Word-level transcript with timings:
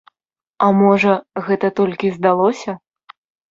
А 0.67 0.69
можа, 0.77 1.13
гэта 1.51 1.71
толькі 1.83 2.13
здалося? 2.17 2.79